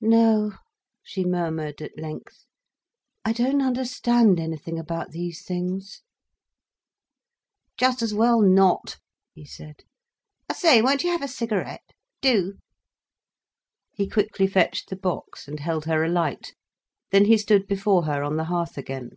[0.00, 0.52] "No,"
[1.02, 2.46] she murmured at length.
[3.22, 6.00] "I don't understand anything about these things."
[7.76, 8.96] "Just as well not,"
[9.34, 9.84] he said.
[10.48, 12.54] "I say, won't you have a cigarette?—do!"
[13.92, 16.54] He quickly fetched the box, and held her a light.
[17.10, 19.16] Then he stood before her on the hearth again.